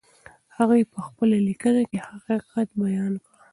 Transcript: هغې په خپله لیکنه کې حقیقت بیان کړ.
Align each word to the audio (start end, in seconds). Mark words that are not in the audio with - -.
هغې 0.57 0.81
په 0.91 0.99
خپله 1.07 1.37
لیکنه 1.47 1.81
کې 1.89 1.99
حقیقت 2.07 2.67
بیان 2.81 3.13
کړ. 3.23 3.29